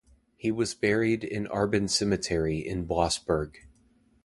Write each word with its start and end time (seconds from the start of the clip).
He 0.35 0.49
was 0.51 0.73
buried 0.73 1.23
in 1.23 1.45
Arbon 1.49 1.87
Cemetery 1.87 2.57
in 2.57 2.87
Blossburg. 2.87 3.57